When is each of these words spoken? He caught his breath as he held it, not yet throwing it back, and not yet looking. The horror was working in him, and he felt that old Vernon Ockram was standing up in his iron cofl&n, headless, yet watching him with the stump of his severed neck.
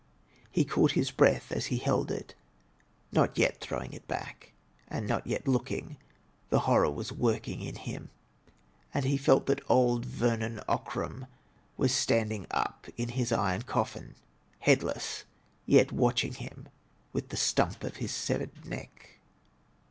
He 0.51 0.65
caught 0.65 0.93
his 0.93 1.11
breath 1.11 1.51
as 1.51 1.67
he 1.67 1.77
held 1.77 2.09
it, 2.09 2.33
not 3.11 3.37
yet 3.37 3.61
throwing 3.61 3.93
it 3.93 4.07
back, 4.07 4.51
and 4.87 5.05
not 5.05 5.27
yet 5.27 5.47
looking. 5.47 5.97
The 6.49 6.61
horror 6.61 6.89
was 6.89 7.11
working 7.11 7.61
in 7.61 7.75
him, 7.75 8.09
and 8.95 9.05
he 9.05 9.15
felt 9.15 9.45
that 9.45 9.61
old 9.69 10.07
Vernon 10.07 10.59
Ockram 10.67 11.27
was 11.77 11.93
standing 11.93 12.47
up 12.49 12.87
in 12.97 13.09
his 13.09 13.31
iron 13.31 13.61
cofl&n, 13.61 14.15
headless, 14.61 15.23
yet 15.67 15.91
watching 15.91 16.33
him 16.33 16.69
with 17.13 17.29
the 17.29 17.37
stump 17.37 17.83
of 17.83 17.97
his 17.97 18.09
severed 18.09 18.65
neck. 18.65 19.19